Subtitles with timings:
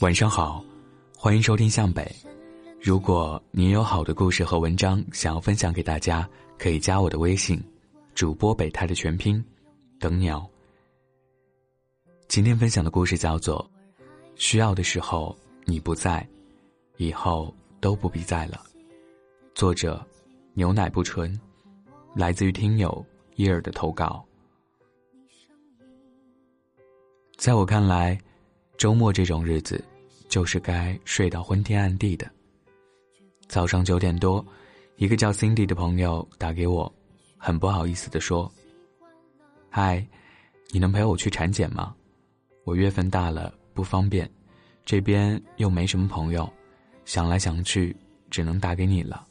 [0.00, 0.62] 晚上好，
[1.16, 2.14] 欢迎收听向北。
[2.78, 7.58] 如果你有好的故事和文章想要分享给大家，可以加我的微信，
[8.14, 9.42] 主播北泰的全拼，
[9.98, 10.46] 等鸟。
[12.28, 13.66] 今天分享的故事叫做
[14.34, 15.34] 《需要的时候
[15.64, 16.28] 你不在，
[16.98, 18.60] 以后都不必在了》。
[19.54, 20.04] 作者：
[20.52, 21.40] 牛奶不纯，
[22.14, 23.02] 来自于听友
[23.36, 24.22] 伊尔的投稿。
[27.42, 28.16] 在我看来，
[28.78, 29.84] 周末这种日子，
[30.28, 32.30] 就是该睡到昏天暗地的。
[33.48, 34.46] 早上九点多，
[34.94, 36.94] 一个叫 Cindy 的朋友打给我，
[37.36, 38.48] 很不好意思的说
[39.70, 40.06] ：“嗨，
[40.70, 41.92] 你能陪我去产检吗？
[42.62, 44.30] 我月份大了不方便，
[44.84, 46.48] 这边又没什么朋友，
[47.04, 47.96] 想来想去，
[48.30, 49.26] 只能打给你了。”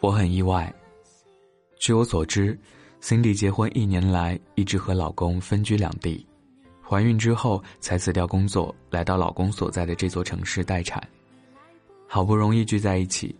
[0.00, 0.74] 我很意外。
[1.78, 2.58] 据我所知
[3.02, 6.26] ，Cindy 结婚一年来一直和老公分居两地。
[6.90, 11.00] 怀孕之后才辞掉工作，来到老公所在的这座城市待产。
[12.08, 13.32] 好不容易聚在一起，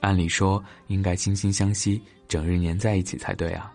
[0.00, 3.70] 按理说应该惺惺相惜，整日黏在一起才对啊，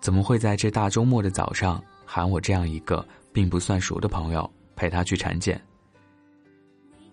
[0.00, 5.62] 怎么会在这大周末的早上喊我这样一个并不算熟的朋友陪她去产检？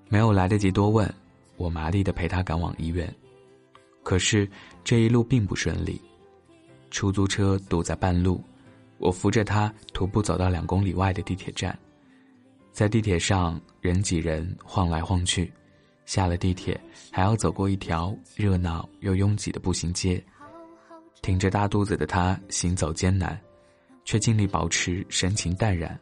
[0.09, 1.07] 没有来得及多问，
[1.55, 3.13] 我麻利的陪她赶往医院。
[4.01, 4.49] 可是
[4.83, 6.01] 这一路并不顺利，
[6.89, 8.43] 出租车堵在半路。
[8.97, 11.77] 我扶着他徒步走到两公里外的地铁站，
[12.71, 15.51] 在地铁上人挤人，晃来晃去。
[16.05, 16.79] 下了地铁，
[17.11, 20.23] 还要走过一条热闹又拥挤的步行街。
[21.21, 23.37] 挺着大肚子的他行走艰难，
[24.05, 25.99] 却尽力保持神情淡然，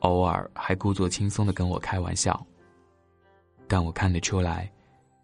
[0.00, 2.38] 偶尔还故作轻松的跟我开玩笑。
[3.66, 4.70] 但我看得出来，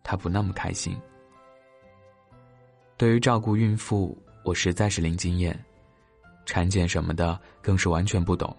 [0.02, 0.96] 他不那么开心。
[2.96, 5.62] 对于照顾孕妇，我实在是零经验。
[6.46, 8.56] 产检什么的更是完全不懂，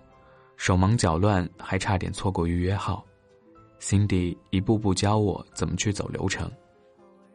[0.58, 3.04] 手忙脚乱，还差点错过预约号。
[3.80, 6.52] 辛迪一步步教我怎么去走流程，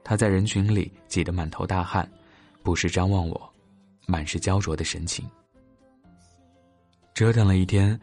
[0.05, 2.09] 他在人群里挤得满头大汗，
[2.63, 3.53] 不时张望我，
[4.07, 5.25] 满是焦灼的神情。
[7.15, 7.99] 折腾了一天，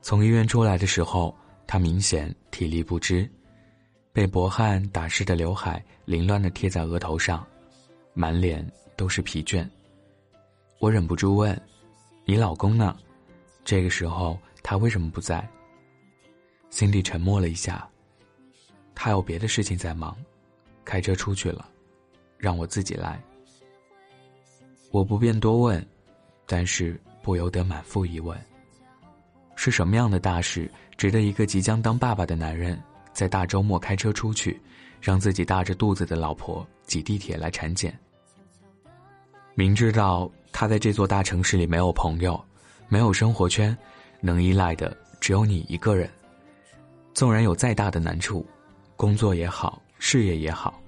[0.00, 1.36] 从医院出来的时候，
[1.66, 3.30] 他明显体力不支，
[4.12, 7.46] 被薄汗打湿的刘海凌乱的贴在额头上，
[8.14, 9.68] 满脸都是疲倦。
[10.78, 11.60] 我忍不住问。
[12.24, 12.96] 你老公呢？
[13.64, 15.46] 这个时候他为什么不在？
[16.70, 17.88] 辛迪沉默了一下。
[18.94, 20.16] 他有别的事情在忙，
[20.84, 21.68] 开车出去了，
[22.38, 23.20] 让我自己来。
[24.92, 25.84] 我不便多问，
[26.46, 28.38] 但是不由得满腹疑问：
[29.56, 32.80] 是什么样的大事，值得一个即将当爸爸的男人
[33.12, 34.60] 在大周末开车出去，
[35.00, 37.98] 让自己大着肚子的老婆挤地铁来产检？
[39.56, 40.30] 明知道。
[40.62, 42.40] 他在这座大城市里没有朋友，
[42.86, 43.76] 没有生活圈，
[44.20, 46.08] 能依赖的只有你一个人。
[47.12, 48.46] 纵然有再大的难处，
[48.94, 50.80] 工作也好，事业也好，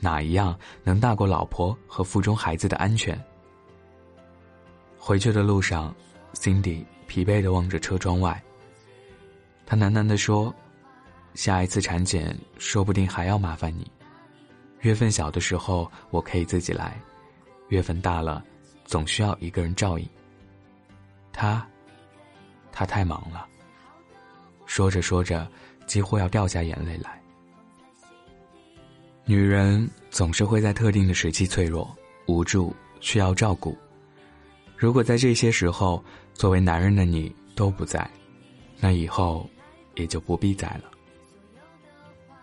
[0.00, 3.16] 哪一样能大过老婆和腹中孩子的安全？
[4.98, 5.94] 回去的路上
[6.34, 8.42] ，Cindy 疲惫的望着车窗外。
[9.64, 10.52] 他喃喃的说
[11.34, 13.88] ：“下一次产检说不定还要麻烦你。
[14.80, 17.00] 月份小的时候我可以自己来，
[17.68, 18.44] 月份大了。”
[18.92, 20.06] 总需要一个人照应。
[21.32, 21.66] 他，
[22.70, 23.48] 他太忙了。
[24.66, 25.50] 说着说着，
[25.86, 27.18] 几乎要掉下眼泪来。
[29.24, 31.90] 女人总是会在特定的时期脆弱、
[32.26, 33.74] 无助，需要照顾。
[34.76, 36.04] 如果在这些时候，
[36.34, 38.06] 作为男人的你都不在，
[38.78, 39.48] 那以后
[39.94, 40.90] 也就不必在了。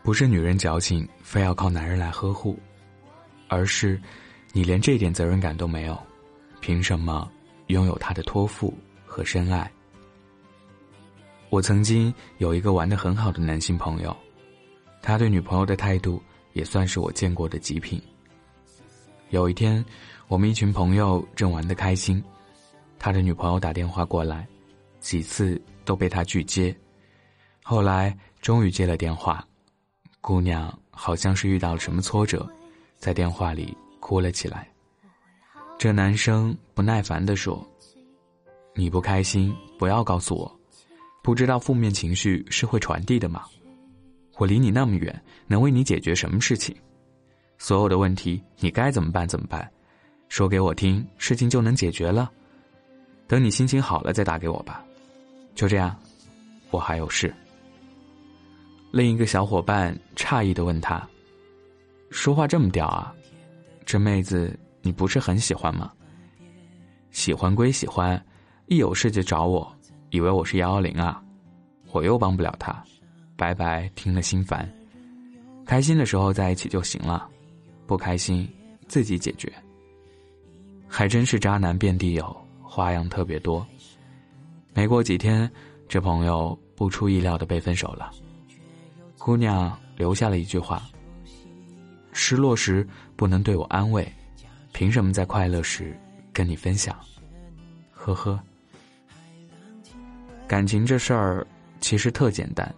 [0.01, 2.57] 不是女人矫情，非要靠男人来呵护，
[3.49, 4.01] 而是
[4.51, 5.95] 你连这点责任感都没有。
[6.61, 7.29] 凭什么
[7.67, 8.73] 拥有他的托付
[9.05, 9.71] 和深爱？
[11.49, 14.15] 我曾经有一个玩的很好的男性朋友，
[15.01, 16.21] 他对女朋友的态度
[16.53, 18.01] 也算是我见过的极品。
[19.29, 19.83] 有一天，
[20.27, 22.23] 我们一群朋友正玩的开心，
[22.99, 24.47] 他的女朋友打电话过来，
[24.99, 26.75] 几次都被他拒接，
[27.63, 29.43] 后来终于接了电话，
[30.21, 32.47] 姑娘好像是遇到了什么挫折，
[32.97, 34.67] 在电话里哭了起来。
[35.79, 37.65] 这男生不耐烦地说
[38.75, 40.59] ：“你不开心，不要告诉我。
[41.23, 43.45] 不知道负面情绪是会传递的吗？
[44.35, 46.75] 我离你那么远，能为你解决什么事情？
[47.57, 49.71] 所有的问题你该怎么办怎么办？
[50.27, 52.29] 说给我听，事情就能解决了。
[53.25, 54.83] 等你心情好了再打给我吧。
[55.55, 55.97] 就这样，
[56.71, 57.33] 我还有事。”
[58.91, 61.07] 另一个小伙伴诧异的问他
[62.11, 63.15] ：“说话这么屌啊？
[63.85, 65.91] 这妹子？”你不是很喜欢吗？
[67.11, 68.23] 喜欢归喜欢，
[68.67, 69.75] 一有事就找我，
[70.11, 71.21] 以为我是幺幺零啊？
[71.91, 72.83] 我又帮不了他，
[73.35, 74.71] 白白听了心烦。
[75.65, 77.27] 开心的时候在一起就行了，
[77.85, 78.47] 不开心
[78.87, 79.51] 自己解决。
[80.87, 83.65] 还真是渣男遍地有，花样特别多。
[84.73, 85.51] 没过几天，
[85.87, 88.11] 这朋友不出意料的被分手了。
[89.17, 90.81] 姑娘留下了一句话
[92.13, 94.11] ：“失落时不能对我安慰，
[94.71, 95.97] 凭什么在快乐时
[96.31, 96.97] 跟你分享？”
[97.91, 98.39] 呵呵。
[100.47, 101.45] 感情这事儿
[101.79, 102.73] 其实特简单，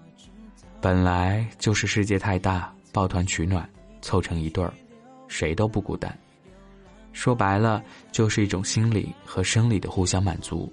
[0.81, 3.67] 本来就是世界太大，抱团取暖，
[4.01, 4.73] 凑成一对儿，
[5.27, 6.13] 谁都不孤单。
[7.13, 10.71] 说白了，就是一种心理和生理的互相满足。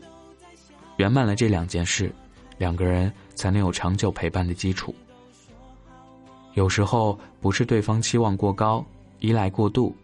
[0.97, 2.12] 圆满了这两件事，
[2.59, 4.94] 两个人才能有长久陪伴的基础。
[6.55, 8.85] 有时候不是对方期望过高、
[9.20, 9.94] 依赖过度，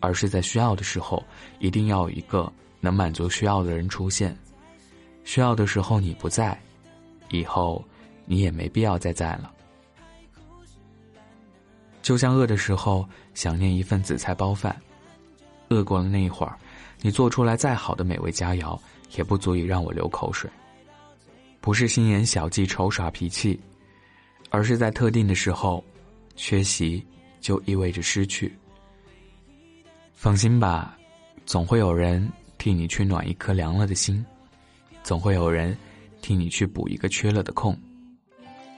[0.00, 1.24] 而是在需要的时候，
[1.58, 4.36] 一定要有一个能满足需要的人出现。
[5.24, 6.58] 需要的时候你不在，
[7.30, 7.84] 以后
[8.24, 9.52] 你也没必要再在了。
[12.02, 14.74] 就像饿的时候想念一份紫菜包饭，
[15.68, 16.56] 饿过了那一会儿，
[17.00, 18.78] 你做出来再好的美味佳肴。
[19.16, 20.50] 也不足以让我流口水。
[21.62, 23.58] 不是心眼小、记仇、耍脾气，
[24.50, 25.82] 而是在特定的时候，
[26.36, 27.02] 缺席
[27.40, 28.54] 就意味着失去。
[30.20, 30.98] 放心吧，
[31.46, 32.28] 总会有人
[32.58, 34.26] 替你去暖一颗凉了的心，
[35.04, 35.78] 总会有人
[36.20, 37.78] 替你去补一个缺了的空，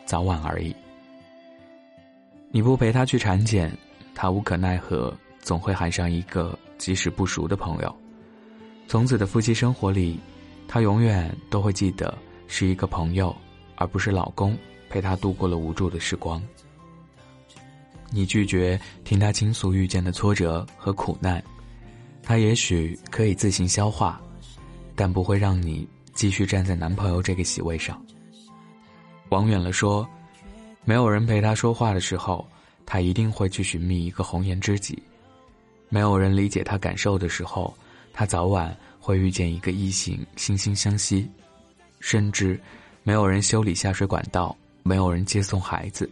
[0.04, 0.76] 早晚而已。
[2.50, 3.74] 你不陪他去产检，
[4.14, 7.96] 他无可奈何，总会喊上一个即使不熟的朋友。
[8.86, 10.20] 从此的夫妻生活里，
[10.68, 12.14] 他永远都会记得
[12.48, 13.34] 是一个朋友，
[13.76, 14.54] 而不是老公
[14.90, 16.42] 陪他度过了无助的时光。
[18.10, 21.42] 你拒绝听他倾诉遇见的挫折和苦难，
[22.22, 24.20] 他也许可以自行消化，
[24.94, 28.00] 但不会让你继续站在男朋友这个席位上。
[29.28, 30.06] 往远了说，
[30.84, 32.46] 没有人陪他说话的时候，
[32.84, 34.96] 他一定会去寻觅一个红颜知己；
[35.88, 37.72] 没有人理解他感受的时候。
[38.12, 41.30] 他早晚会遇见一个异性，惺惺相惜，
[42.00, 42.60] 甚至
[43.04, 46.10] 没有人修理下水管道，没有人接送孩子，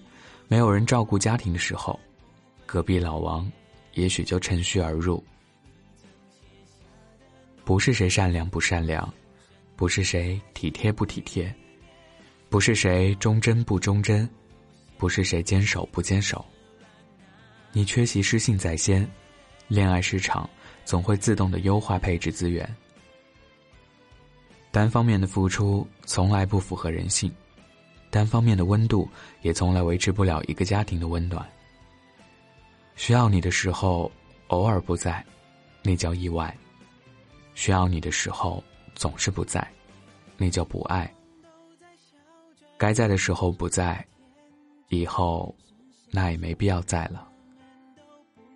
[0.49, 1.99] 没有人照顾家庭的时候，
[2.67, 3.49] 隔壁老王
[3.95, 5.23] 也许就趁虚而入。
[7.65, 9.13] 不是谁善良不善良，
[9.77, 11.55] 不是谁体贴不体贴，
[12.49, 14.29] 不是谁忠贞不忠贞，
[14.97, 16.45] 不是谁坚守不坚守。
[17.73, 19.09] 你缺席失信在先，
[19.69, 20.49] 恋爱市场。
[20.89, 22.67] 总会自动的优化配置资源。
[24.71, 27.31] 单方面的付出从来不符合人性，
[28.11, 29.09] 单方面的温度
[29.43, 31.47] 也从来维持不了一个家庭的温暖。
[32.97, 34.11] 需要你的时候
[34.49, 35.25] 偶尔不在，
[35.83, 36.53] 那叫意外；
[37.55, 38.63] 需要你的时候
[38.95, 39.67] 总是不在，
[40.37, 41.13] 那叫不爱。
[42.77, 44.05] 该在的时候不在，
[44.89, 45.55] 以后
[46.11, 47.29] 那也没必要在了。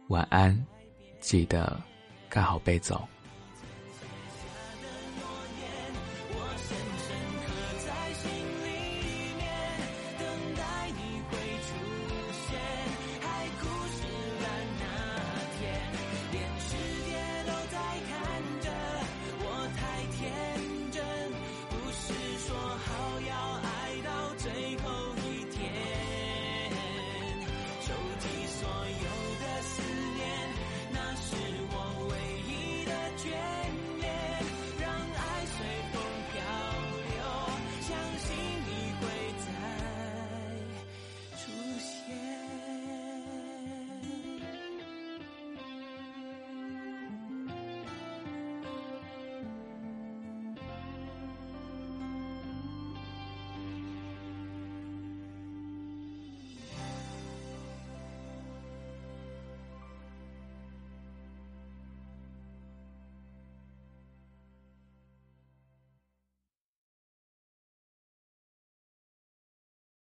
[0.08, 0.66] 晚安，
[1.20, 1.80] 记得。
[2.28, 3.06] 盖好被走。